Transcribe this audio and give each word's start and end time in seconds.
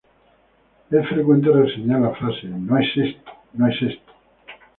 Es 0.89 1.07
frecuente 1.09 1.51
reseñar 1.51 2.01
la 2.01 2.09
frase 2.15 2.47
“¡No 2.47 2.75
es 2.79 2.87
esto, 2.97 3.31
no 3.53 3.67
es 3.67 3.79
esto!. 3.83 4.11